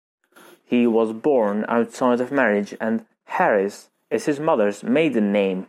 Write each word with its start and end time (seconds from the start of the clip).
He 0.65 0.87
was 0.87 1.13
born 1.13 1.63
outside 1.67 2.21
of 2.21 2.31
marriage 2.31 2.73
and 2.81 3.05
"Harris" 3.25 3.91
is 4.09 4.25
his 4.25 4.39
mother's 4.39 4.81
maiden 4.83 5.31
name. 5.31 5.59